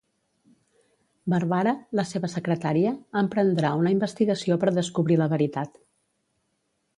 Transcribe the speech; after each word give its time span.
Barbara, 1.33 1.73
la 1.99 2.05
seva 2.11 2.29
secretària, 2.35 2.93
emprendrà 3.21 3.75
una 3.83 3.93
investigació 3.97 4.59
per 4.65 4.75
descobrir 4.79 5.19
la 5.23 5.29
veritat. 5.35 5.79